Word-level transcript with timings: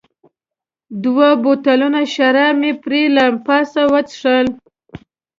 دوه 1.03 1.29
بوتلونه 1.43 2.01
شراب 2.13 2.55
مو 2.61 2.71
پرې 2.83 3.01
له 3.15 3.25
پاسه 3.45 3.81
وڅښل. 3.91 4.47